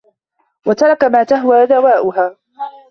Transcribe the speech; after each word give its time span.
وَتَرْكَ 0.67 1.03
مَا 1.03 1.23
تَهْوَى 1.23 1.65
دَوَاؤُهَا 1.65 2.37